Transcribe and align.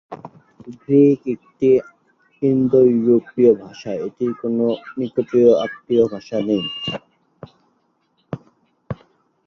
Greek 0.77 1.21
একটি 1.35 1.69
ইন্দো-ইউরোপীয় 2.41 3.51
ভাষা, 3.63 3.91
কিন্তু 3.93 4.05
এটির 4.07 4.33
কোন 4.41 4.57
নিকটাত্মীয় 4.97 6.03
ভাষা 6.13 6.37
নেই। 6.47 6.63